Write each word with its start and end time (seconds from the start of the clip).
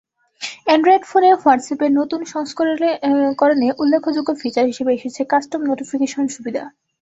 Android 0.65 1.03
ফোনের 1.05 1.35
হোয়াটসঅ্যাপের 1.41 1.91
নতুন 1.99 2.21
সংস্করণে 2.33 2.89
উল্লেখযোগ্য 3.81 4.29
ফিচার 4.41 4.65
হিসেবে 4.71 4.91
এসেছে 4.93 5.21
কাস্টম 5.31 5.61
নোটিফিকেশন 5.69 6.25
সুবিধা। 6.35 6.63